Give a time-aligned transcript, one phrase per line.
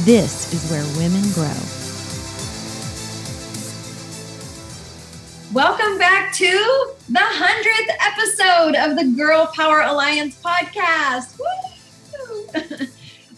[0.00, 1.52] This is where women grow.
[5.52, 11.38] Welcome back to the 100th episode of the Girl Power Alliance podcast.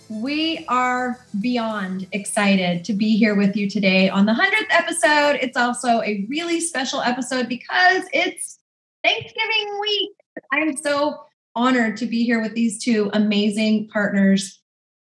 [0.09, 5.41] we are beyond excited to be here with you today on the 100th episode.
[5.43, 8.61] It's also a really special episode because it's
[9.03, 10.13] Thanksgiving week.
[10.53, 11.25] I'm so
[11.57, 14.61] honored to be here with these two amazing partners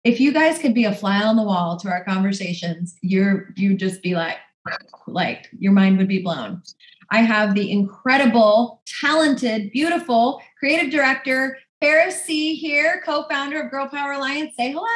[0.03, 3.79] if you guys could be a fly on the wall to our conversations, you're you'd
[3.79, 4.37] just be like,
[5.07, 6.61] like your mind would be blown.
[7.09, 14.13] I have the incredible, talented, beautiful creative director, Ferris C here, co-founder of Girl Power
[14.13, 14.55] Alliance.
[14.57, 14.87] Say hello.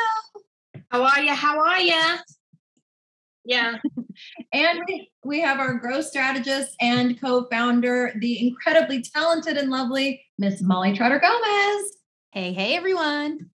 [0.89, 1.33] How are you?
[1.33, 2.01] How are you?
[3.45, 3.75] Yeah.
[4.53, 10.61] and we, we have our growth strategist and co-founder, the incredibly talented and lovely Miss
[10.61, 11.97] Molly Trotter Gomez.
[12.31, 13.49] Hey, hey everyone.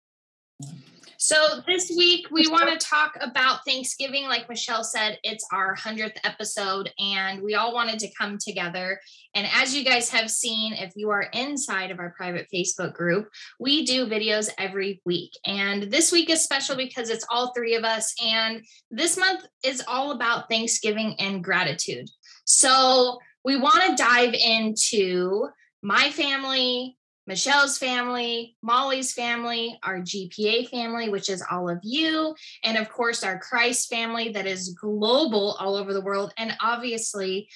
[1.24, 4.24] So, this week we want to talk about Thanksgiving.
[4.24, 9.00] Like Michelle said, it's our 100th episode, and we all wanted to come together.
[9.32, 13.28] And as you guys have seen, if you are inside of our private Facebook group,
[13.60, 15.30] we do videos every week.
[15.46, 18.12] And this week is special because it's all three of us.
[18.20, 22.10] And this month is all about Thanksgiving and gratitude.
[22.46, 25.46] So, we want to dive into
[25.84, 32.34] my family, Michelle's family, Molly's family, our GPA family, which is all of you,
[32.64, 36.32] and of course, our Christ family that is global all over the world.
[36.36, 37.48] And obviously,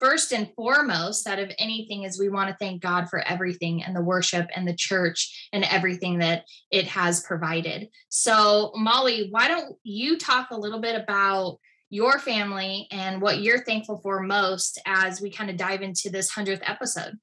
[0.00, 3.94] first and foremost, out of anything, is we want to thank God for everything and
[3.94, 7.88] the worship and the church and everything that it has provided.
[8.08, 11.58] So, Molly, why don't you talk a little bit about?
[11.90, 16.32] Your family and what you're thankful for most as we kind of dive into this
[16.32, 17.20] 100th episode.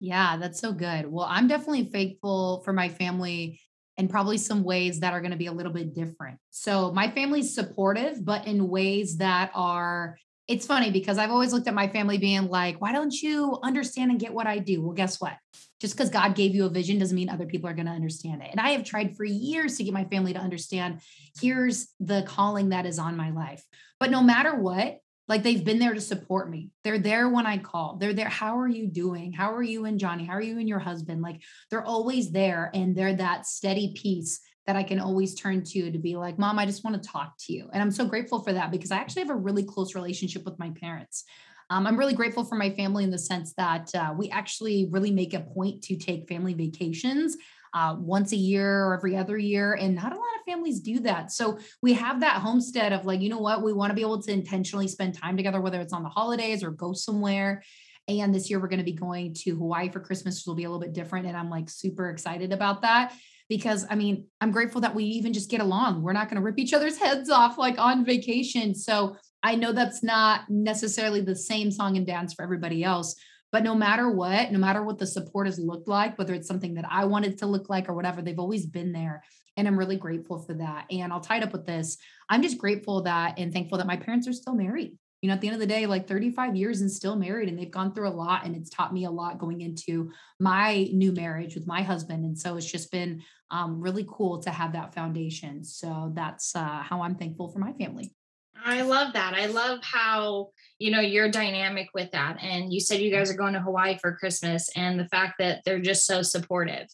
[0.00, 1.06] Yeah, that's so good.
[1.06, 3.60] Well, I'm definitely faithful for my family
[3.96, 6.38] in probably some ways that are going to be a little bit different.
[6.50, 10.16] So, my family's supportive, but in ways that are
[10.48, 14.10] it's funny because I've always looked at my family being like, why don't you understand
[14.10, 14.80] and get what I do?
[14.80, 15.34] Well, guess what?
[15.78, 18.42] Just because God gave you a vision doesn't mean other people are going to understand
[18.42, 18.48] it.
[18.50, 21.02] And I have tried for years to get my family to understand
[21.38, 23.62] here's the calling that is on my life.
[24.00, 26.70] But no matter what, like they've been there to support me.
[26.84, 27.96] They're there when I call.
[27.96, 28.28] They're there.
[28.28, 29.32] How are you doing?
[29.32, 30.24] How are you and Johnny?
[30.24, 31.20] How are you and your husband?
[31.20, 35.90] Like they're always there and they're that steady piece that I can always turn to
[35.90, 37.68] to be like, Mom, I just want to talk to you.
[37.72, 40.58] And I'm so grateful for that because I actually have a really close relationship with
[40.58, 41.24] my parents.
[41.70, 45.10] Um, I'm really grateful for my family in the sense that uh, we actually really
[45.10, 47.36] make a point to take family vacations
[47.74, 49.74] uh, once a year or every other year.
[49.74, 51.32] And not a lot of families do that.
[51.32, 54.22] So we have that homestead of like, you know what, we want to be able
[54.22, 57.62] to intentionally spend time together, whether it's on the holidays or go somewhere.
[58.08, 60.64] And this year we're going to be going to Hawaii for Christmas, which will be
[60.64, 61.26] a little bit different.
[61.26, 63.12] And I'm like super excited about that
[63.48, 66.02] because I mean, I'm grateful that we even just get along.
[66.02, 68.74] We're not going to rip each other's heads off like on vacation.
[68.74, 73.14] So I know that's not necessarily the same song and dance for everybody else,
[73.50, 76.74] but no matter what, no matter what the support has looked like, whether it's something
[76.74, 79.22] that I wanted to look like or whatever, they've always been there.
[79.56, 80.86] And I'm really grateful for that.
[80.90, 81.96] And I'll tie it up with this.
[82.28, 84.96] I'm just grateful that and thankful that my parents are still married.
[85.22, 87.58] You know, at the end of the day, like 35 years and still married, and
[87.58, 88.44] they've gone through a lot.
[88.44, 92.24] And it's taught me a lot going into my new marriage with my husband.
[92.24, 95.64] And so it's just been um, really cool to have that foundation.
[95.64, 98.12] So that's uh, how I'm thankful for my family.
[98.64, 99.34] I love that.
[99.34, 102.38] I love how, you know, you're dynamic with that.
[102.42, 105.62] And you said you guys are going to Hawaii for Christmas and the fact that
[105.64, 106.86] they're just so supportive.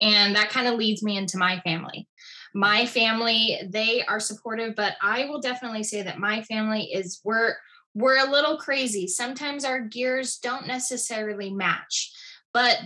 [0.00, 2.08] And that kind of leads me into my family.
[2.54, 7.54] My family, they are supportive, but I will definitely say that my family is we're
[7.94, 9.06] we're a little crazy.
[9.06, 12.10] Sometimes our gears don't necessarily match.
[12.54, 12.78] But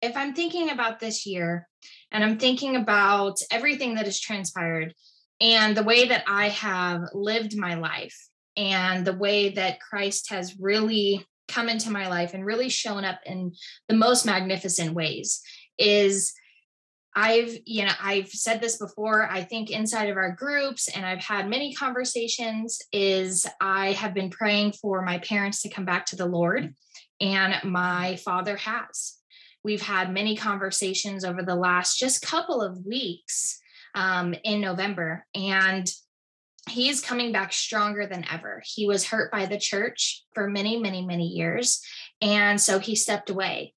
[0.00, 1.68] if I'm thinking about this year
[2.10, 4.94] and I'm thinking about everything that has transpired,
[5.40, 8.16] and the way that I have lived my life
[8.56, 13.20] and the way that Christ has really come into my life and really shown up
[13.24, 13.52] in
[13.88, 15.40] the most magnificent ways
[15.78, 16.34] is
[17.14, 21.22] I've, you know, I've said this before, I think inside of our groups, and I've
[21.22, 26.16] had many conversations, is I have been praying for my parents to come back to
[26.16, 26.74] the Lord,
[27.20, 29.16] and my father has.
[29.64, 33.58] We've had many conversations over the last just couple of weeks
[33.98, 35.26] um, in November.
[35.34, 35.90] And
[36.70, 38.62] he's coming back stronger than ever.
[38.64, 41.82] He was hurt by the church for many, many, many years.
[42.22, 43.74] And so he stepped away.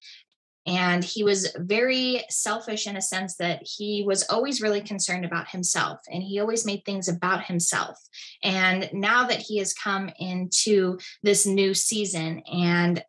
[0.64, 5.50] And he was very selfish in a sense that he was always really concerned about
[5.50, 7.98] himself and he always made things about himself.
[8.44, 13.02] And now that he has come into this new season and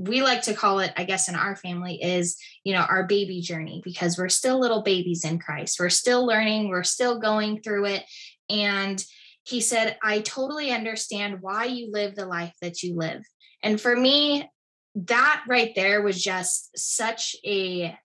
[0.00, 3.42] we like to call it, I guess, in our family is, you know, our baby
[3.42, 5.78] journey because we're still little babies in Christ.
[5.78, 8.04] We're still learning, we're still going through it.
[8.48, 9.04] And
[9.44, 13.22] he said, I totally understand why you live the life that you live.
[13.62, 14.48] And for me,
[14.94, 17.96] that right there was just such a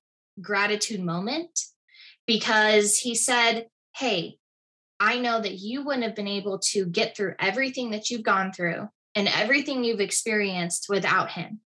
[0.42, 1.57] gratitude moment
[2.27, 4.38] because he said, Hey,
[5.00, 8.51] I know that you wouldn't have been able to get through everything that you've gone
[8.51, 11.62] through and everything you've experienced without him.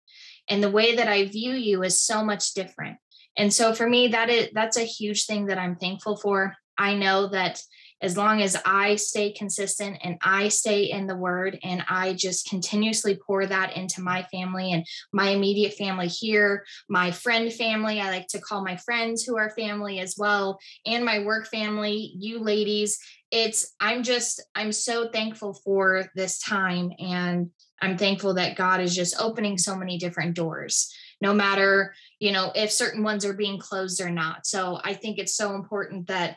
[0.49, 2.99] And the way that I view you is so much different.
[3.37, 6.55] And so for me, that is that's a huge thing that I'm thankful for.
[6.79, 7.61] I know that
[8.03, 12.49] as long as I stay consistent and I stay in the word and I just
[12.49, 14.85] continuously pour that into my family and
[15.15, 19.49] my immediate family here, my friend family, I like to call my friends who are
[19.51, 22.99] family as well, and my work family, you ladies.
[23.31, 26.93] It's, I'm just, I'm so thankful for this time.
[26.99, 27.51] And
[27.81, 30.93] I'm thankful that God is just opening so many different doors
[31.23, 34.47] no matter you know if certain ones are being closed or not.
[34.47, 36.37] So i think it's so important that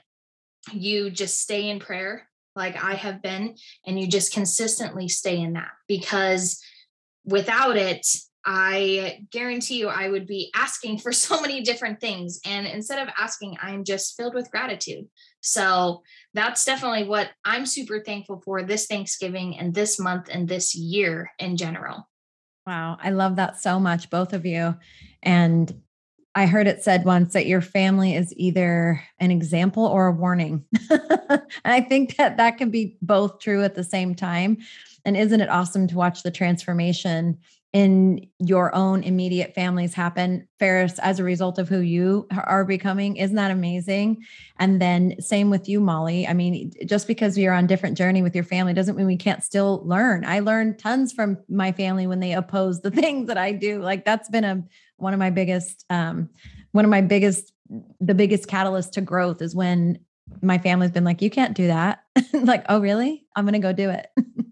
[0.74, 3.56] you just stay in prayer like I have been,
[3.86, 6.62] and you just consistently stay in that because
[7.26, 8.06] without it,
[8.46, 12.40] I guarantee you I would be asking for so many different things.
[12.46, 15.08] And instead of asking, I'm just filled with gratitude.
[15.42, 16.04] So
[16.34, 21.32] that's definitely what I'm super thankful for this Thanksgiving and this month and this year
[21.40, 22.08] in general.
[22.68, 22.98] Wow.
[23.02, 24.76] I love that so much, both of you.
[25.24, 25.82] And
[26.36, 30.64] I heard it said once that your family is either an example or a warning.
[30.90, 34.58] and I think that that can be both true at the same time.
[35.04, 37.40] And isn't it awesome to watch the transformation
[37.72, 43.18] in your own immediate families happen, Ferris, as a result of who you are becoming?
[43.18, 44.24] Isn't that amazing?
[44.58, 46.28] And then same with you, Molly.
[46.28, 49.44] I mean, just because you're on different journey with your family doesn't mean we can't
[49.44, 50.26] still learn.
[50.26, 53.82] I learned tons from my family when they oppose the things that I do.
[53.82, 54.64] Like that's been a
[54.98, 56.30] one of my biggest um,
[56.72, 57.54] one of my biggest
[58.00, 60.00] the biggest catalyst to growth is when
[60.42, 63.90] my family's been like you can't do that like oh really i'm to go do
[63.90, 64.08] it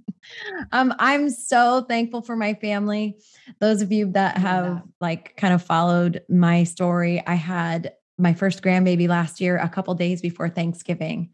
[0.71, 3.17] um i'm so thankful for my family.
[3.59, 8.63] Those of you that have like kind of followed my story i had my first
[8.63, 11.29] grandbaby last year a couple days before thanksgiving.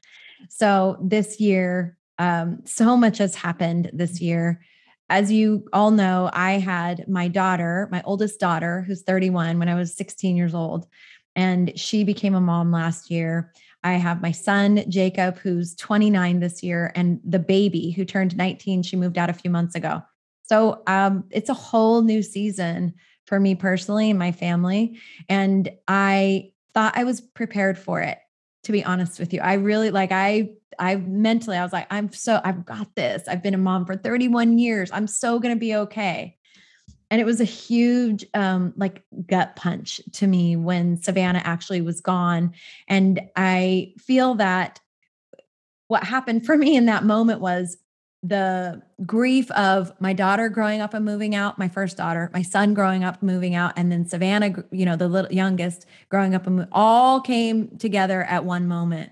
[0.50, 4.62] So this year um so much has happened this year.
[5.10, 9.76] As you all know, I had my daughter, my oldest daughter, who's 31, when I
[9.76, 10.88] was 16 years old,
[11.36, 13.52] and she became a mom last year.
[13.84, 18.84] I have my son, Jacob, who's 29 this year, and the baby who turned 19.
[18.84, 20.02] She moved out a few months ago.
[20.44, 22.94] So um, it's a whole new season
[23.26, 25.00] for me personally and my family.
[25.30, 28.18] And I thought I was prepared for it,
[28.64, 29.40] to be honest with you.
[29.42, 33.28] I really like, I I mentally, I was like, I'm so, I've got this.
[33.28, 34.90] I've been a mom for 31 years.
[34.92, 36.38] I'm so going to be okay.
[37.14, 42.02] And it was a huge, um, like gut punch to me when Savannah actually was
[42.02, 42.56] gone.
[42.88, 44.80] And I feel that
[45.90, 47.78] what happened for me in that moment was
[48.24, 52.74] the grief of my daughter growing up and moving out, my first daughter, my son
[52.74, 56.68] growing up, moving out, and then Savannah, you know, the little youngest growing up and
[56.72, 59.12] all came together at one moment.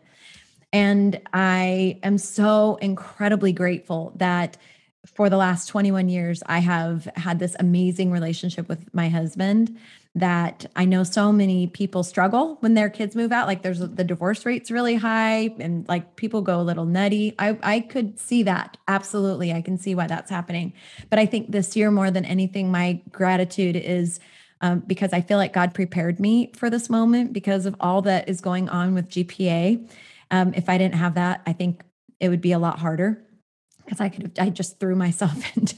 [0.73, 4.57] And I am so incredibly grateful that
[5.05, 9.77] for the last 21 years, I have had this amazing relationship with my husband
[10.13, 13.47] that I know so many people struggle when their kids move out.
[13.47, 17.33] Like there's the divorce rate's really high and like people go a little nutty.
[17.39, 18.77] I, I could see that.
[18.87, 19.53] Absolutely.
[19.53, 20.73] I can see why that's happening.
[21.09, 24.19] But I think this year, more than anything, my gratitude is
[24.59, 28.29] um, because I feel like God prepared me for this moment because of all that
[28.29, 29.89] is going on with GPA.
[30.29, 31.81] Um, if I didn't have that, I think
[32.19, 33.25] it would be a lot harder
[33.91, 35.75] because I could have, I just threw myself into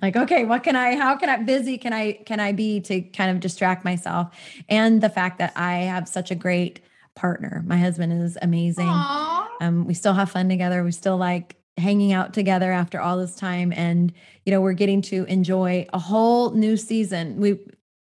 [0.00, 3.02] like, okay, what can I, how can I busy can I, can I be to
[3.02, 4.34] kind of distract myself?
[4.70, 6.80] And the fact that I have such a great
[7.14, 7.62] partner.
[7.66, 8.88] My husband is amazing.
[8.88, 10.82] Um, we still have fun together.
[10.82, 13.74] We still like hanging out together after all this time.
[13.76, 14.10] And,
[14.46, 17.40] you know, we're getting to enjoy a whole new season.
[17.40, 17.58] We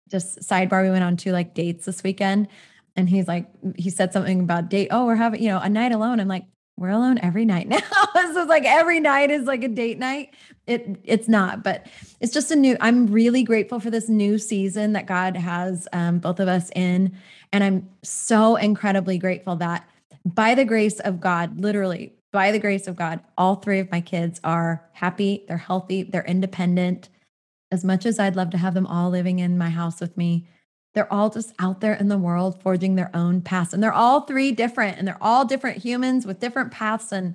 [0.09, 2.49] just sidebar, we went on two like dates this weekend
[2.97, 4.89] and he's like, he said something about date.
[4.91, 6.21] Oh, we're having, you know, a night alone.
[6.21, 6.45] I'm like,
[6.77, 7.79] we're alone every night now.
[8.15, 10.35] this is like every night is like a date night.
[10.67, 11.87] It it's not, but
[12.21, 12.77] it's just a new.
[12.81, 17.17] I'm really grateful for this new season that God has um, both of us in,
[17.53, 19.89] and I'm so incredibly grateful that
[20.25, 24.01] by the grace of God, literally by the grace of God, all three of my
[24.01, 27.09] kids are happy, they're healthy, they're independent.
[27.71, 30.47] As much as I'd love to have them all living in my house with me,
[30.95, 33.73] they're all just out there in the world forging their own paths.
[33.73, 37.13] And they're all three different and they're all different humans with different paths.
[37.13, 37.35] And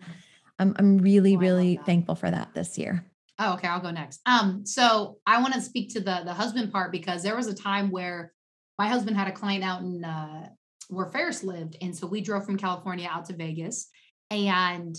[0.59, 3.05] I'm, I'm really, oh, really thankful for that this year.
[3.39, 3.67] Oh, okay.
[3.67, 4.21] I'll go next.
[4.25, 7.53] Um, so I want to speak to the the husband part because there was a
[7.53, 8.33] time where
[8.79, 10.49] my husband had a client out in uh,
[10.89, 13.89] where Ferris lived, and so we drove from California out to Vegas,
[14.31, 14.95] and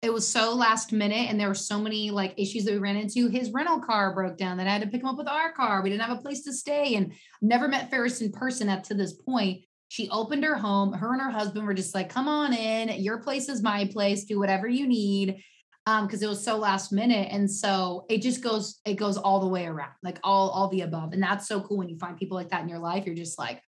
[0.00, 2.96] it was so last minute and there were so many like issues that we ran
[2.96, 5.52] into his rental car broke down that i had to pick him up with our
[5.52, 5.82] car.
[5.82, 7.12] We didn't have a place to stay and
[7.42, 9.62] never met ferris in person up to this point.
[9.88, 10.92] She opened her home.
[10.92, 13.02] Her and her husband were just like come on in.
[13.02, 14.24] Your place is my place.
[14.24, 15.42] Do whatever you need.
[15.86, 17.28] Um because it was so last minute.
[17.32, 20.82] And so it just goes it goes all the way around like all all the
[20.82, 21.12] above.
[21.12, 23.04] And that's so cool when you find people like that in your life.
[23.04, 23.62] You're just like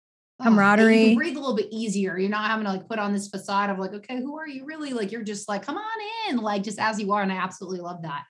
[0.43, 0.99] camaraderie.
[0.99, 2.19] you can breathe a little bit easier.
[2.19, 4.65] You're not having to like put on this facade of like, okay, who are you
[4.65, 4.93] really?
[4.93, 7.23] Like you're just like, come on in, like just as you are.
[7.23, 8.25] And I absolutely love that.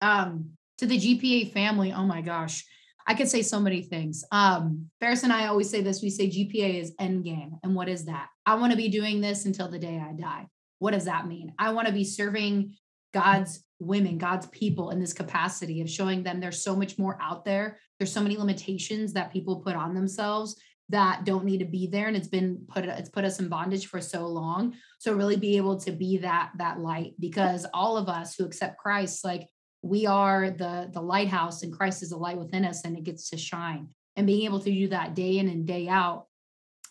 [0.00, 2.64] Um, to the GPA family, oh my gosh.
[3.06, 4.24] I could say so many things.
[4.32, 6.02] Um, Ferris and I always say this.
[6.02, 7.56] We say GPA is end game.
[7.62, 8.28] And what is that?
[8.46, 10.46] I want to be doing this until the day I die.
[10.78, 11.52] What does that mean?
[11.58, 12.74] I want to be serving
[13.12, 17.44] God's women, God's people in this capacity of showing them there's so much more out
[17.44, 17.78] there.
[17.98, 20.56] There's so many limitations that people put on themselves
[20.90, 23.86] that don't need to be there and it's been put it's put us in bondage
[23.86, 24.74] for so long.
[24.98, 28.78] So really be able to be that that light because all of us who accept
[28.78, 29.48] christ like
[29.82, 33.30] we are the the lighthouse and christ is the light within us and it gets
[33.30, 33.88] to shine.
[34.16, 36.26] And being able to do that day in and day out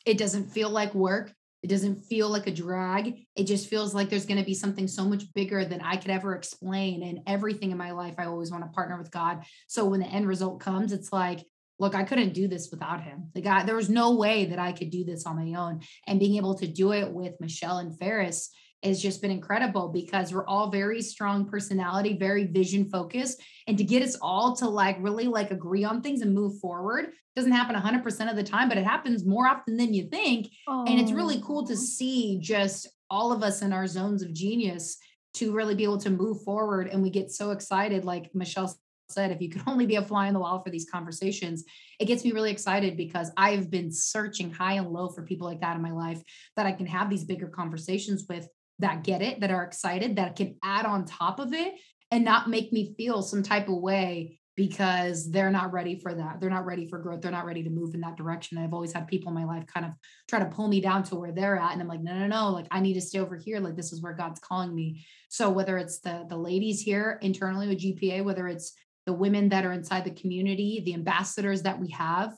[0.06, 1.32] it doesn't feel like work.
[1.62, 3.26] It doesn't feel like a drag.
[3.38, 6.12] It just feels like there's going to be something so much bigger than i could
[6.12, 8.16] ever explain and everything in my life.
[8.18, 9.44] I always want to partner with god.
[9.68, 11.46] So when the end result comes it's like
[11.80, 13.30] look, I couldn't do this without him.
[13.36, 15.82] Like I, there was no way that I could do this on my own.
[16.08, 18.50] And being able to do it with Michelle and Ferris
[18.84, 23.42] has just been incredible because we're all very strong personality, very vision focused.
[23.68, 27.08] And to get us all to like really like agree on things and move forward
[27.36, 30.50] doesn't happen 100% of the time, but it happens more often than you think.
[30.68, 30.88] Aww.
[30.88, 34.98] And it's really cool to see just all of us in our zones of genius
[35.36, 36.88] to really be able to move forward.
[36.88, 38.74] And we get so excited, like Michelle
[39.10, 41.64] said, if you could only be a fly on the wall for these conversations,
[42.00, 45.62] it gets me really excited because I've been searching high and low for people like
[45.62, 46.22] that in my life
[46.56, 48.48] that I can have these bigger conversations with
[48.80, 51.76] that get it, that are excited, that can add on top of it
[52.12, 56.40] and not make me feel some type of way because they're not ready for that.
[56.40, 57.22] They're not ready for growth.
[57.22, 58.58] They're not ready to move in that direction.
[58.58, 59.94] I've always had people in my life kind of
[60.28, 61.72] try to pull me down to where they're at.
[61.72, 63.60] And I'm like, no, no, no, like I need to stay over here.
[63.60, 65.06] Like this is where God's calling me.
[65.30, 68.74] So whether it's the the ladies here internally with GPA, whether it's
[69.06, 72.36] the women that are inside the community, the ambassadors that we have,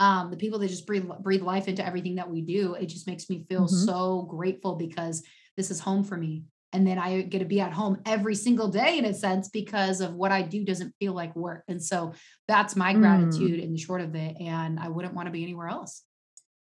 [0.00, 2.74] um, the people that just breathe breathe life into everything that we do.
[2.74, 3.84] It just makes me feel mm-hmm.
[3.86, 5.22] so grateful because
[5.56, 6.44] this is home for me.
[6.72, 10.00] And then I get to be at home every single day in a sense because
[10.00, 11.64] of what I do doesn't feel like work.
[11.66, 12.12] And so
[12.46, 13.00] that's my mm.
[13.00, 14.36] gratitude in the short of it.
[14.38, 16.02] And I wouldn't want to be anywhere else.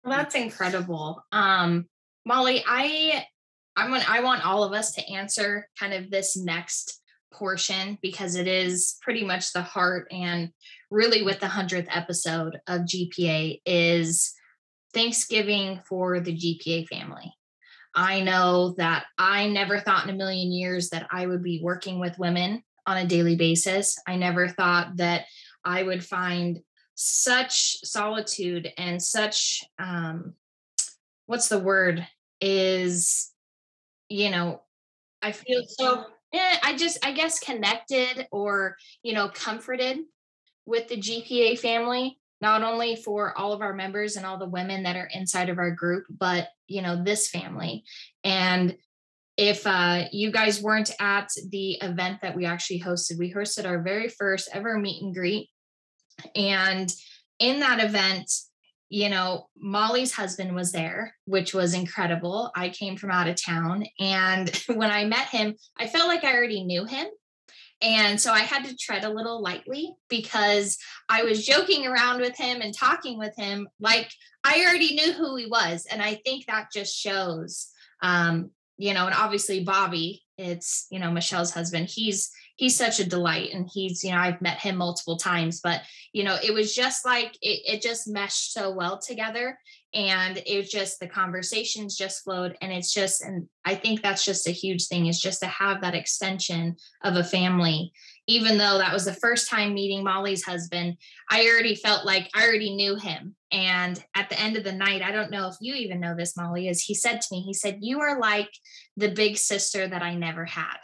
[0.03, 1.23] Well, that's incredible.
[1.31, 1.87] Um,
[2.25, 3.27] Molly, I
[3.77, 7.02] I'm gonna, I want all of us to answer kind of this next
[7.33, 10.51] portion because it is pretty much the heart and
[10.91, 14.33] really with the 100th episode of GPA is
[14.93, 17.33] Thanksgiving for the GPA family.
[17.95, 21.99] I know that I never thought in a million years that I would be working
[21.99, 23.99] with women on a daily basis.
[24.07, 25.25] I never thought that
[25.65, 26.61] I would find
[26.95, 30.35] such solitude and such um
[31.27, 32.07] what's the word
[32.41, 33.33] is
[34.09, 34.61] you know
[35.23, 39.99] I feel so eh, I just, I guess, connected or, you know, comforted
[40.67, 44.85] with the GPA family, not only for all of our members and all the women
[44.85, 47.85] that are inside of our group, but, you know, this family.
[48.25, 48.77] And
[49.37, 53.83] if uh, you guys weren't at the event that we actually hosted, we hosted our
[53.83, 55.49] very first ever meet and greet.
[56.37, 56.93] And
[57.39, 58.31] in that event,
[58.93, 62.51] you know, Molly's husband was there, which was incredible.
[62.55, 63.87] I came from out of town.
[63.99, 67.07] And when I met him, I felt like I already knew him.
[67.81, 70.77] And so I had to tread a little lightly because
[71.09, 74.11] I was joking around with him and talking with him like
[74.45, 75.87] I already knew who he was.
[75.91, 77.71] And I think that just shows,
[78.03, 83.09] um, you know, and obviously Bobby, it's, you know, Michelle's husband, he's he's such a
[83.09, 85.83] delight and he's you know i've met him multiple times but
[86.13, 89.59] you know it was just like it, it just meshed so well together
[89.95, 94.47] and it just the conversations just flowed and it's just and i think that's just
[94.47, 97.93] a huge thing is just to have that extension of a family
[98.27, 100.97] even though that was the first time meeting molly's husband
[101.31, 105.03] i already felt like i already knew him and at the end of the night
[105.03, 107.53] i don't know if you even know this molly is he said to me he
[107.53, 108.51] said you are like
[108.97, 110.79] the big sister that i never had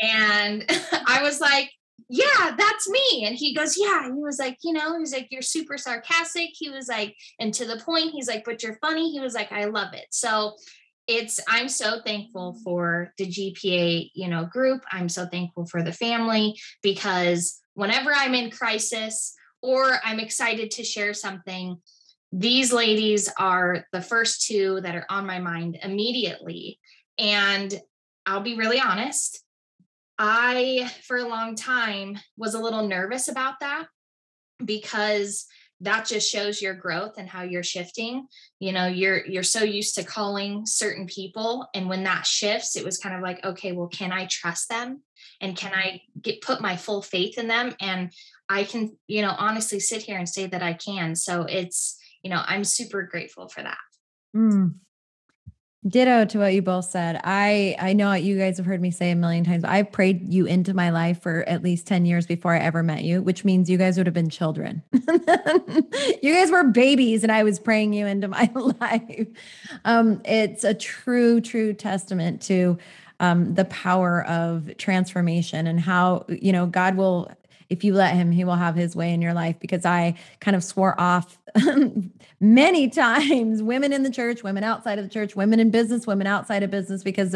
[0.00, 0.64] and
[1.06, 1.70] i was like
[2.14, 3.24] yeah, that's me.
[3.26, 4.04] And he goes, yeah.
[4.04, 6.50] And he was like, you know, he's like, you're super sarcastic.
[6.52, 9.10] He was like, and to the point, he's like, but you're funny.
[9.10, 10.06] He was like, I love it.
[10.10, 10.56] So
[11.06, 14.82] it's, I'm so thankful for the GPA, you know, group.
[14.90, 20.84] I'm so thankful for the family because whenever I'm in crisis or I'm excited to
[20.84, 21.76] share something,
[22.32, 26.78] these ladies are the first two that are on my mind immediately.
[27.18, 27.78] And
[28.24, 29.42] I'll be really honest,
[30.18, 33.86] I, for a long time, was a little nervous about that
[34.64, 35.46] because
[35.82, 38.26] that just shows your growth and how you're shifting.
[38.60, 42.84] You know you're you're so used to calling certain people and when that shifts it
[42.84, 45.02] was kind of like okay well can i trust them?
[45.40, 47.74] And can i get put my full faith in them?
[47.80, 48.12] And
[48.48, 51.14] i can you know honestly sit here and say that i can.
[51.16, 53.78] So it's you know i'm super grateful for that.
[54.34, 54.76] Mm,
[55.86, 57.20] Ditto to what you both said.
[57.24, 59.64] I I know you guys have heard me say a million times.
[59.64, 63.02] I prayed you into my life for at least 10 years before I ever met
[63.02, 64.84] you, which means you guys would have been children.
[64.92, 68.48] you guys were babies and I was praying you into my
[68.80, 69.26] life.
[69.84, 72.78] Um, it's a true true testament to
[73.18, 77.28] um, the power of transformation and how you know God will
[77.72, 79.56] if you let him, he will have his way in your life.
[79.58, 81.38] Because I kind of swore off
[82.42, 86.26] many times women in the church, women outside of the church, women in business, women
[86.26, 87.34] outside of business, because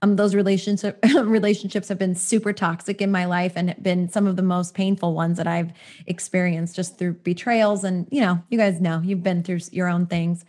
[0.00, 4.36] um, those relationship relationships have been super toxic in my life and been some of
[4.36, 5.72] the most painful ones that I've
[6.06, 7.84] experienced just through betrayals.
[7.84, 10.44] And you know, you guys know you've been through your own things.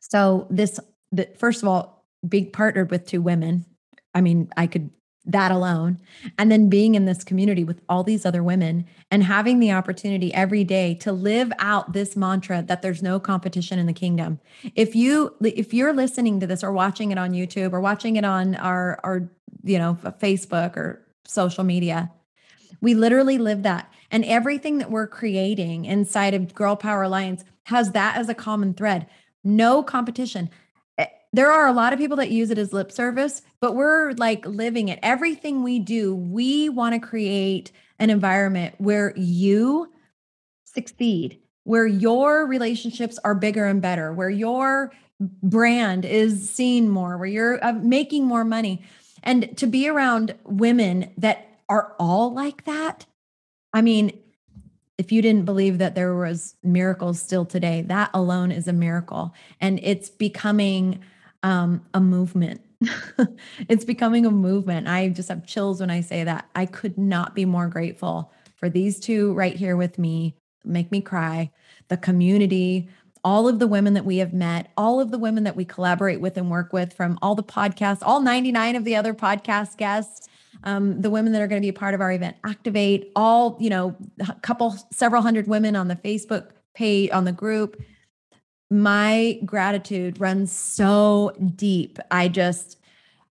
[0.00, 0.80] So this,
[1.12, 3.64] the, first of all, being partnered with two women.
[4.14, 4.90] I mean, I could
[5.32, 5.98] that alone
[6.38, 10.32] and then being in this community with all these other women and having the opportunity
[10.34, 14.38] every day to live out this mantra that there's no competition in the kingdom.
[14.74, 18.24] If you if you're listening to this or watching it on youtube or watching it
[18.24, 19.28] on our our
[19.62, 22.10] you know facebook or social media
[22.80, 23.92] we literally live that.
[24.10, 28.74] And everything that we're creating inside of girl power alliance has that as a common
[28.74, 29.06] thread.
[29.44, 30.50] No competition.
[30.98, 34.12] Eh, there are a lot of people that use it as lip service, but we're
[34.12, 34.98] like living it.
[35.02, 39.92] Everything we do, we want to create an environment where you
[40.64, 44.92] succeed, where your relationships are bigger and better, where your
[45.42, 48.82] brand is seen more, where you're uh, making more money.
[49.22, 53.04] And to be around women that are all like that,
[53.74, 54.18] I mean,
[54.96, 59.34] if you didn't believe that there was miracles still today, that alone is a miracle.
[59.60, 61.02] And it's becoming
[61.42, 62.62] um, a movement.
[63.68, 64.88] it's becoming a movement.
[64.88, 66.48] I just have chills when I say that.
[66.54, 71.00] I could not be more grateful for these two right here with me, make me
[71.00, 71.50] cry,
[71.88, 72.88] the community,
[73.22, 76.20] all of the women that we have met, all of the women that we collaborate
[76.20, 80.28] with and work with from all the podcasts, all 99 of the other podcast guests,
[80.64, 83.56] um, the women that are going to be a part of our event, Activate, all,
[83.60, 83.94] you know,
[84.26, 87.80] a couple, several hundred women on the Facebook page, on the group
[88.70, 91.98] my gratitude runs so deep.
[92.10, 92.78] I just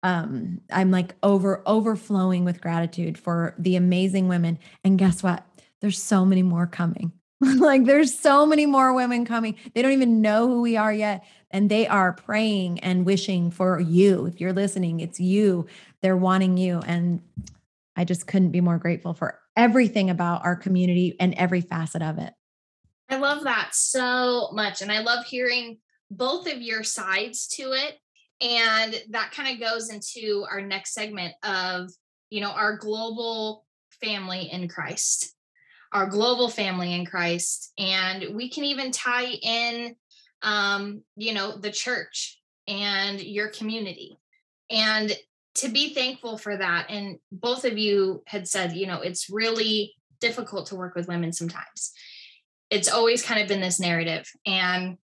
[0.03, 4.59] um I'm like over overflowing with gratitude for the amazing women.
[4.83, 5.45] And guess what?
[5.81, 7.13] There's so many more coming.
[7.41, 9.55] like there's so many more women coming.
[9.73, 13.79] They don't even know who we are yet and they are praying and wishing for
[13.79, 14.25] you.
[14.25, 15.67] If you're listening, it's you.
[16.01, 17.21] They're wanting you and
[17.95, 22.17] I just couldn't be more grateful for everything about our community and every facet of
[22.17, 22.33] it.
[23.09, 24.81] I love that so much.
[24.81, 25.77] And I love hearing
[26.11, 27.97] both of your sides to it.
[28.41, 31.89] And that kind of goes into our next segment of,
[32.29, 33.65] you know, our global
[34.01, 35.35] family in Christ,
[35.91, 37.73] our global family in Christ.
[37.77, 39.95] And we can even tie in,
[40.41, 44.17] um, you know, the church and your community.
[44.69, 45.11] And
[45.55, 46.85] to be thankful for that.
[46.89, 51.33] And both of you had said, you know, it's really difficult to work with women
[51.33, 51.91] sometimes
[52.69, 54.29] it's always kind of been this narrative.
[54.45, 54.97] And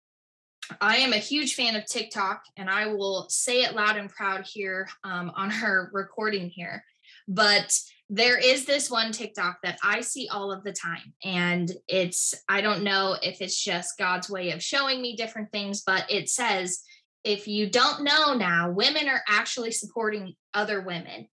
[0.82, 4.46] I am a huge fan of TikTok, and I will say it loud and proud
[4.46, 6.84] here um, on her recording here.
[7.28, 7.78] But
[8.10, 11.14] there is this one TikTok that I see all of the time.
[11.24, 15.82] And it's, I don't know if it's just God's way of showing me different things,
[15.82, 16.82] but it says,
[17.24, 21.28] if you don't know now, women are actually supporting other women.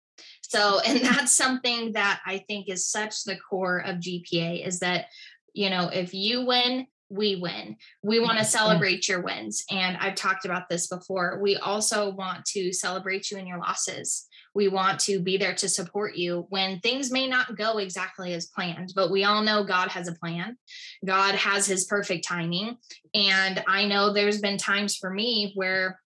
[0.42, 5.06] So, and that's something that I think is such the core of GPA is that
[5.54, 7.76] you know, if you win, we win.
[8.02, 9.64] We want to celebrate your wins.
[9.70, 11.38] And I've talked about this before.
[11.40, 14.26] We also want to celebrate you in your losses.
[14.54, 18.46] We want to be there to support you when things may not go exactly as
[18.46, 20.58] planned, but we all know God has a plan.
[21.04, 22.76] God has his perfect timing.
[23.14, 26.00] And I know there's been times for me where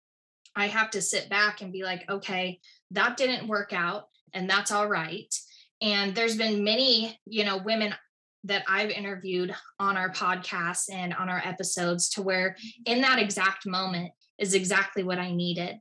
[0.57, 2.59] I have to sit back and be like, okay,
[2.91, 5.33] that didn't work out, and that's all right.
[5.81, 7.95] And there's been many, you know, women
[8.45, 13.67] that I've interviewed on our podcast and on our episodes to where in that exact
[13.67, 15.77] moment is exactly what I needed.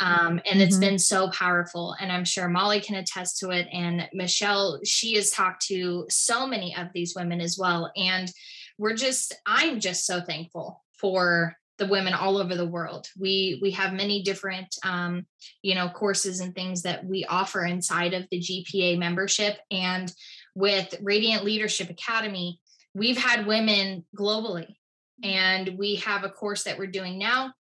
[0.00, 0.90] Um, and it's mm-hmm.
[0.90, 1.94] been so powerful.
[2.00, 3.68] And I'm sure Molly can attest to it.
[3.72, 7.90] And Michelle, she has talked to so many of these women as well.
[7.96, 8.30] And
[8.78, 13.08] we're just, I'm just so thankful for the women all over the world.
[13.18, 15.26] We we have many different um,
[15.62, 20.12] you know courses and things that we offer inside of the GPA membership and
[20.54, 22.60] with Radiant Leadership Academy,
[22.94, 24.76] we've had women globally.
[25.24, 25.30] Mm-hmm.
[25.30, 27.52] And we have a course that we're doing now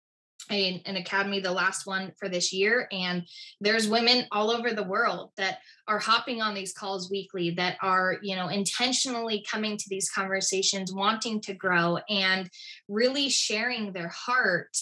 [0.50, 2.88] a, an academy the last one for this year.
[2.92, 3.24] And
[3.60, 8.18] there's women all over the world that are hopping on these calls weekly that are
[8.22, 12.50] you know intentionally coming to these conversations wanting to grow and
[12.88, 14.78] really sharing their heart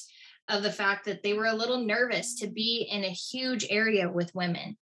[0.47, 4.09] of the fact that they were a little nervous to be in a huge area
[4.09, 4.77] with women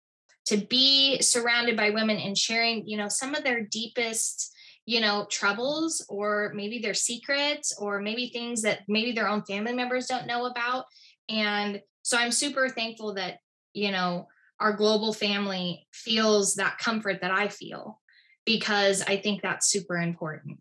[0.46, 4.52] to be surrounded by women and sharing you know some of their deepest
[4.86, 9.74] you know troubles or maybe their secrets or maybe things that maybe their own family
[9.74, 10.86] members don't know about.
[11.28, 13.40] And so i'm super thankful that
[13.74, 14.28] you know
[14.60, 18.00] our global family feels that comfort that i feel
[18.46, 20.60] because i think that's super important.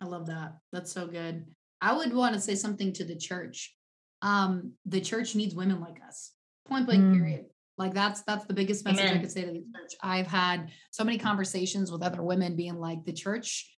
[0.00, 0.52] I love that.
[0.72, 1.44] That's so good.
[1.80, 3.74] I would want to say something to the church.
[4.20, 6.32] Um the church needs women like us
[6.66, 7.14] point blank mm.
[7.14, 7.46] period
[7.78, 9.18] like that's that's the biggest message Amen.
[9.18, 9.94] I could say to the church.
[10.02, 13.74] I've had so many conversations with other women being like the church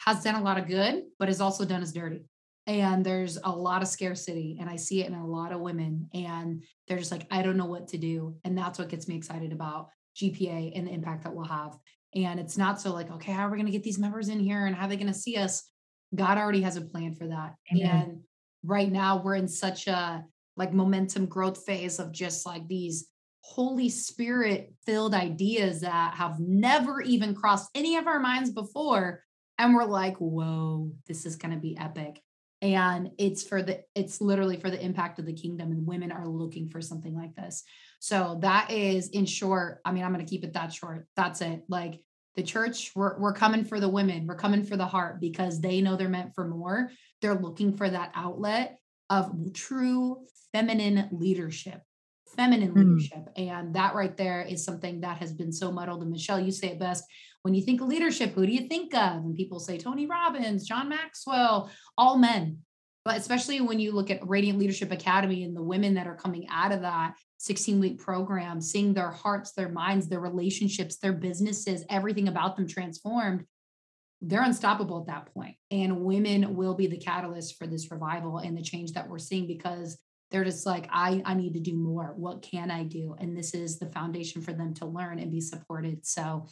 [0.00, 2.24] has done a lot of good, but has also done us dirty.
[2.66, 6.08] And there's a lot of scarcity, and I see it in a lot of women.
[6.14, 8.36] And they're just like, I don't know what to do.
[8.44, 11.76] And that's what gets me excited about GPA and the impact that we'll have.
[12.14, 14.40] And it's not so like, okay, how are we going to get these members in
[14.40, 15.68] here and how are they going to see us?
[16.14, 17.54] God already has a plan for that.
[17.72, 17.90] Amen.
[17.90, 18.20] And
[18.64, 20.24] right now we're in such a
[20.56, 23.06] like momentum growth phase of just like these
[23.50, 29.24] Holy Spirit filled ideas that have never even crossed any of our minds before.
[29.58, 32.22] And we're like, whoa, this is going to be epic.
[32.62, 35.72] And it's for the, it's literally for the impact of the kingdom.
[35.72, 37.64] And women are looking for something like this.
[37.98, 41.08] So that is in short, I mean, I'm going to keep it that short.
[41.16, 41.64] That's it.
[41.68, 42.04] Like
[42.36, 45.80] the church, we're, we're coming for the women, we're coming for the heart because they
[45.80, 46.92] know they're meant for more.
[47.20, 48.78] They're looking for that outlet
[49.10, 50.18] of true
[50.52, 51.82] feminine leadership
[52.36, 53.28] feminine mm leadership.
[53.36, 56.02] And that right there is something that has been so muddled.
[56.02, 57.04] And Michelle, you say it best.
[57.42, 59.16] When you think of leadership, who do you think of?
[59.16, 62.58] And people say Tony Robbins, John Maxwell, all men.
[63.04, 66.46] But especially when you look at Radiant Leadership Academy and the women that are coming
[66.50, 71.84] out of that 16 week program, seeing their hearts, their minds, their relationships, their businesses,
[71.88, 73.44] everything about them transformed,
[74.20, 75.56] they're unstoppable at that point.
[75.70, 79.46] And women will be the catalyst for this revival and the change that we're seeing
[79.46, 79.98] because
[80.30, 83.54] they're just like i i need to do more what can i do and this
[83.54, 86.46] is the foundation for them to learn and be supported so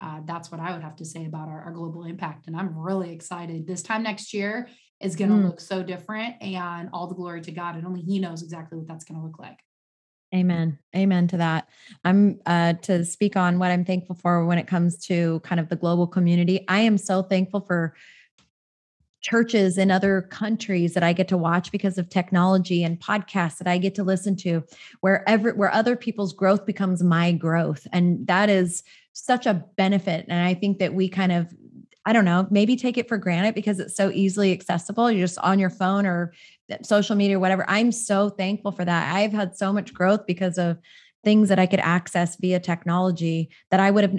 [0.00, 2.76] uh, that's what i would have to say about our, our, global impact and i'm
[2.76, 4.68] really excited this time next year
[5.00, 5.44] is going to mm.
[5.44, 8.86] look so different and all the glory to god and only he knows exactly what
[8.86, 9.58] that's going to look like
[10.32, 10.78] Amen.
[10.94, 11.68] Amen to that.
[12.04, 15.68] I'm uh, to speak on what I'm thankful for when it comes to kind of
[15.68, 16.64] the global community.
[16.68, 17.94] I am so thankful for
[19.20, 23.68] churches in other countries that I get to watch because of technology and podcasts that
[23.68, 24.64] I get to listen to
[25.00, 30.46] wherever where other people's growth becomes my growth and that is such a benefit and
[30.46, 31.52] I think that we kind of
[32.06, 35.10] I don't know, maybe take it for granted because it's so easily accessible.
[35.10, 36.32] You're just on your phone or
[36.82, 37.64] social media or whatever.
[37.68, 39.14] I'm so thankful for that.
[39.14, 40.78] I've had so much growth because of
[41.24, 44.18] things that I could access via technology that I would have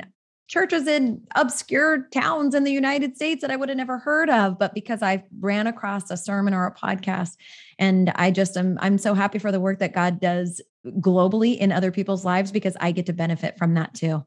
[0.51, 4.59] churches in obscure towns in the United States that I would have never heard of,
[4.59, 7.37] but because I ran across a sermon or a podcast.
[7.79, 11.71] And I just am I'm so happy for the work that God does globally in
[11.71, 14.25] other people's lives because I get to benefit from that too.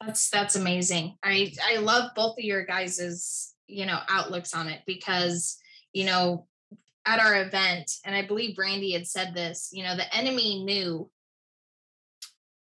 [0.00, 1.16] That's that's amazing.
[1.24, 5.56] I I love both of your guys's, you know, outlooks on it because,
[5.92, 6.46] you know,
[7.04, 11.10] at our event, and I believe Brandy had said this, you know, the enemy knew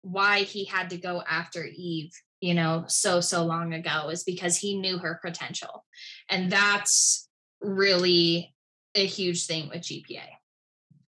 [0.03, 4.57] why he had to go after Eve, you know, so, so long ago is because
[4.57, 5.85] he knew her potential.
[6.29, 7.29] And that's
[7.61, 8.55] really
[8.95, 10.25] a huge thing with GPA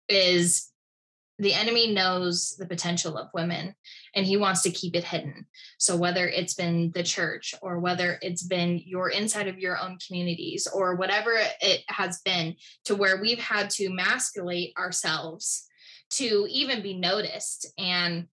[0.09, 0.71] is
[1.39, 3.75] the enemy knows the potential of women
[4.15, 5.47] and he wants to keep it hidden.
[5.79, 9.99] So, whether it's been the church or whether it's been your inside of your own
[10.07, 12.55] communities or whatever it has been,
[12.85, 15.67] to where we've had to masculate ourselves
[16.11, 17.67] to even be noticed.
[17.79, 18.29] And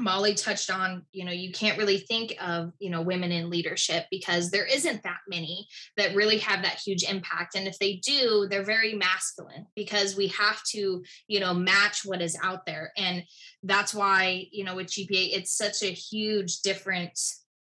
[0.00, 4.06] Molly touched on, you know, you can't really think of, you know, women in leadership
[4.10, 7.54] because there isn't that many that really have that huge impact.
[7.54, 12.22] And if they do, they're very masculine because we have to, you know, match what
[12.22, 12.92] is out there.
[12.96, 13.22] And
[13.62, 17.18] that's why, you know, with GPA, it's such a huge different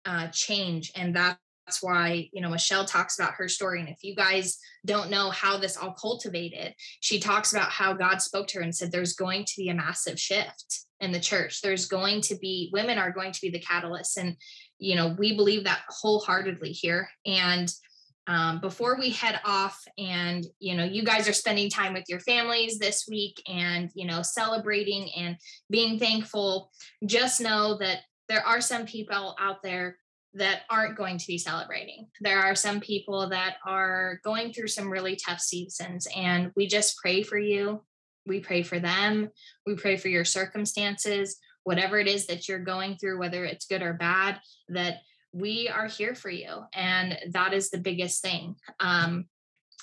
[0.04, 0.90] uh, change.
[0.96, 5.10] And that's why you know michelle talks about her story and if you guys don't
[5.10, 8.90] know how this all cultivated she talks about how god spoke to her and said
[8.90, 11.60] there's going to be a massive shift in the church.
[11.60, 14.36] There's going to be women are going to be the catalyst and
[14.78, 17.08] you know we believe that wholeheartedly here.
[17.26, 17.70] And
[18.28, 22.20] um, before we head off and you know you guys are spending time with your
[22.20, 25.36] families this week and you know celebrating and
[25.68, 26.70] being thankful
[27.04, 29.98] just know that there are some people out there
[30.34, 32.06] that aren't going to be celebrating.
[32.22, 36.96] There are some people that are going through some really tough seasons and we just
[36.96, 37.82] pray for you
[38.26, 39.30] we pray for them.
[39.66, 43.82] We pray for your circumstances, whatever it is that you're going through, whether it's good
[43.82, 44.98] or bad, that
[45.32, 46.64] we are here for you.
[46.74, 48.56] And that is the biggest thing.
[48.80, 49.26] Um,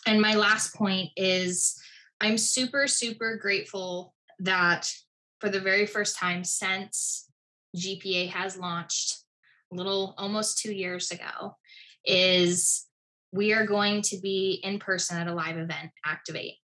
[0.06, 1.80] and my last point is
[2.22, 4.92] I'm super, super grateful that
[5.40, 7.30] for the very first time since
[7.76, 9.24] GPA has launched
[9.72, 11.56] a little almost two years ago,
[12.06, 12.88] is
[13.32, 16.56] we are going to be in person at a live event, Activate.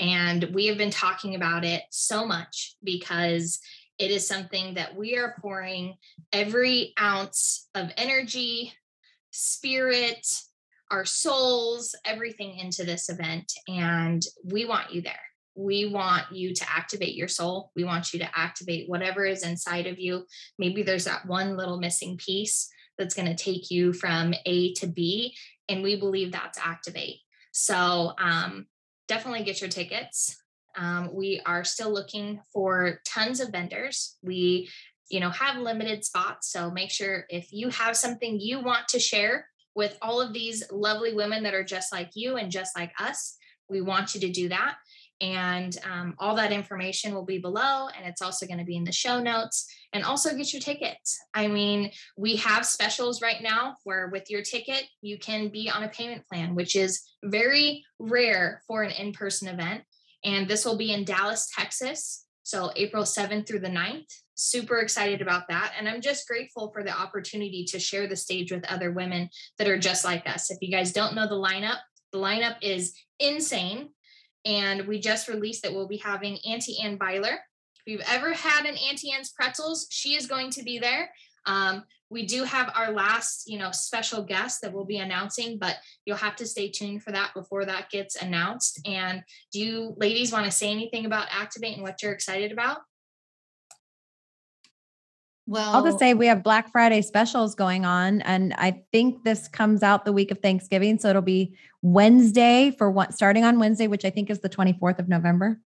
[0.00, 3.60] And we have been talking about it so much because
[3.98, 5.94] it is something that we are pouring
[6.32, 8.72] every ounce of energy,
[9.30, 10.26] spirit,
[10.90, 13.52] our souls, everything into this event.
[13.68, 15.14] And we want you there.
[15.56, 17.70] We want you to activate your soul.
[17.76, 20.24] We want you to activate whatever is inside of you.
[20.58, 24.88] Maybe there's that one little missing piece that's going to take you from A to
[24.88, 25.36] B.
[25.68, 27.18] And we believe that's activate.
[27.52, 28.66] So um,
[29.14, 30.36] definitely get your tickets.
[30.76, 34.16] Um, we are still looking for tons of vendors.
[34.22, 34.68] We,
[35.08, 36.50] you know, have limited spots.
[36.50, 39.46] So make sure if you have something you want to share
[39.76, 43.36] with all of these lovely women that are just like you and just like us,
[43.68, 44.74] we want you to do that.
[45.20, 48.84] And um, all that information will be below, and it's also going to be in
[48.84, 49.66] the show notes.
[49.92, 51.20] And also get your tickets.
[51.34, 55.84] I mean, we have specials right now where with your ticket, you can be on
[55.84, 59.84] a payment plan, which is very rare for an in person event.
[60.24, 62.24] And this will be in Dallas, Texas.
[62.42, 64.12] So April 7th through the 9th.
[64.34, 65.74] Super excited about that.
[65.78, 69.68] And I'm just grateful for the opportunity to share the stage with other women that
[69.68, 70.50] are just like us.
[70.50, 71.78] If you guys don't know the lineup,
[72.12, 73.90] the lineup is insane.
[74.44, 77.36] And we just released that we'll be having Auntie Anne Beiler.
[77.86, 81.10] If you've ever had an Auntie Anne's pretzels, she is going to be there.
[81.46, 85.76] Um, we do have our last, you know, special guest that we'll be announcing, but
[86.04, 88.80] you'll have to stay tuned for that before that gets announced.
[88.86, 92.78] And do you ladies want to say anything about Activate and what you're excited about?
[95.46, 99.46] Well, I'll just say we have Black Friday specials going on, and I think this
[99.46, 101.54] comes out the week of Thanksgiving, so it'll be
[101.84, 105.60] Wednesday for what starting on Wednesday, which I think is the 24th of November,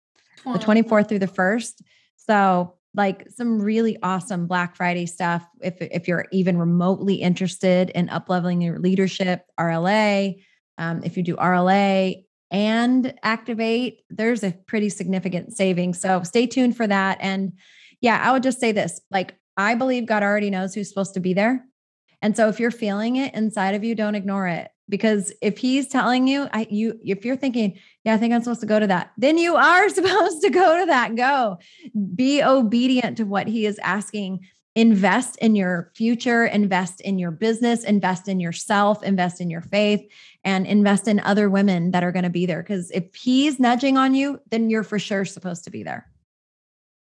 [0.43, 1.83] the 24th through the 1st.
[2.15, 5.47] So, like some really awesome Black Friday stuff.
[5.61, 10.41] If if you're even remotely interested in upleveling your leadership, RLA,
[10.79, 15.93] um, if you do RLA and activate, there's a pretty significant saving.
[15.93, 17.19] So stay tuned for that.
[17.21, 17.53] And
[18.01, 21.19] yeah, I would just say this like I believe God already knows who's supposed to
[21.19, 21.63] be there.
[22.23, 24.71] And so if you're feeling it inside of you, don't ignore it.
[24.89, 28.61] Because if he's telling you, I you if you're thinking, yeah, I think I'm supposed
[28.61, 31.15] to go to that, then you are supposed to go to that.
[31.15, 31.57] Go.
[32.15, 34.47] Be obedient to what he is asking.
[34.75, 40.07] Invest in your future, invest in your business, invest in yourself, invest in your faith,
[40.43, 42.61] and invest in other women that are going to be there.
[42.61, 46.07] Because if he's nudging on you, then you're for sure supposed to be there.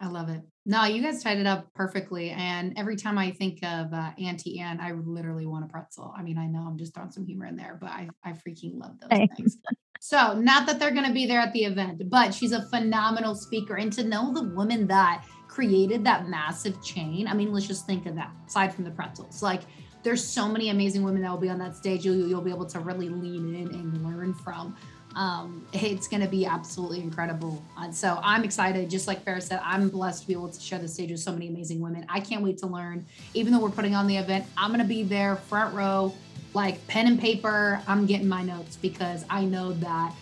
[0.01, 0.41] I love it.
[0.65, 2.29] No, you guys tied it up perfectly.
[2.29, 6.13] And every time I think of uh, Auntie Anne, I literally want a pretzel.
[6.15, 8.79] I mean, I know I'm just throwing some humor in there, but I, I freaking
[8.79, 9.35] love those Thanks.
[9.35, 9.57] things.
[10.01, 13.35] So, not that they're going to be there at the event, but she's a phenomenal
[13.35, 13.75] speaker.
[13.75, 18.05] And to know the woman that created that massive chain, I mean, let's just think
[18.05, 19.43] of that aside from the pretzels.
[19.43, 19.63] Like,
[20.03, 22.05] there's so many amazing women that will be on that stage.
[22.05, 24.77] You'll, you'll be able to really lean in and learn from
[25.15, 27.63] um, it's going to be absolutely incredible.
[27.77, 28.89] Uh, so I'm excited.
[28.89, 31.31] Just like Farah said, I'm blessed to be able to share the stage with so
[31.31, 32.05] many amazing women.
[32.09, 33.05] I can't wait to learn.
[33.33, 36.13] Even though we're putting on the event, I'm going to be there front row,
[36.53, 37.81] like pen and paper.
[37.87, 40.13] I'm getting my notes because I know that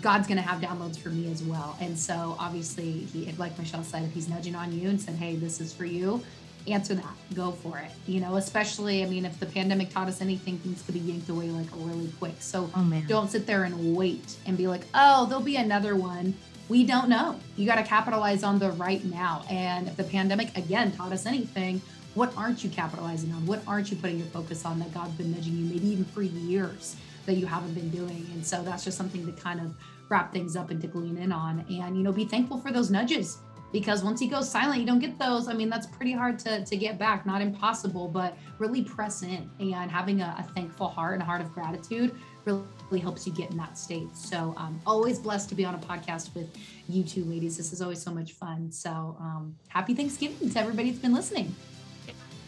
[0.00, 1.76] God's going to have downloads for me as well.
[1.80, 5.36] And so obviously, he, like Michelle said, if he's nudging on you and said, hey,
[5.36, 6.22] this is for you,
[6.66, 7.90] answer that, go for it.
[8.06, 11.28] You know, especially, I mean, if the pandemic taught us anything, things could be yanked
[11.28, 12.36] away like really quick.
[12.40, 16.34] So oh, don't sit there and wait and be like, oh, there'll be another one.
[16.68, 17.38] We don't know.
[17.56, 19.44] You got to capitalize on the right now.
[19.50, 21.82] And if the pandemic, again, taught us anything,
[22.14, 23.46] what aren't you capitalizing on?
[23.46, 26.22] What aren't you putting your focus on that God's been nudging you, maybe even for
[26.22, 26.96] years?
[27.26, 28.26] that you haven't been doing.
[28.34, 29.74] And so that's just something to kind of
[30.08, 31.64] wrap things up and to glean in on.
[31.70, 33.38] And, you know, be thankful for those nudges
[33.72, 35.48] because once he goes silent, you don't get those.
[35.48, 39.50] I mean, that's pretty hard to, to get back, not impossible, but really press in
[39.58, 43.32] and having a, a thankful heart and a heart of gratitude really, really helps you
[43.32, 44.14] get in that state.
[44.14, 46.54] So um, always blessed to be on a podcast with
[46.88, 47.56] you two ladies.
[47.56, 48.70] This is always so much fun.
[48.70, 51.54] So um, happy Thanksgiving to everybody that's been listening.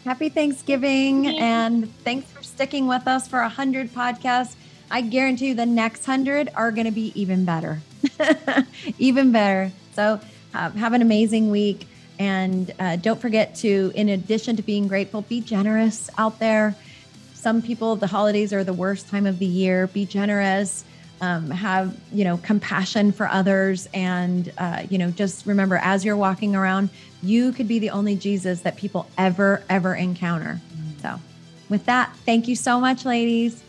[0.05, 1.39] Happy Thanksgiving.
[1.39, 4.55] And thanks for sticking with us for a hundred podcasts.
[4.91, 7.81] I guarantee you the next hundred are going to be even better,
[8.99, 9.73] even better.
[9.95, 10.21] So
[10.55, 11.87] uh, have an amazing week.
[12.19, 16.77] And uh, don't forget to, in addition to being grateful, be generous out there.
[17.35, 19.89] Some people, the holidays are the worst time of the year.
[19.89, 20.85] Be generous.
[21.21, 26.17] Um, have you know compassion for others and uh, you know just remember as you're
[26.17, 26.91] walking around
[27.23, 30.61] you could be the only jesus that people ever ever encounter
[31.01, 31.19] so
[31.71, 33.64] with that thank you so much ladies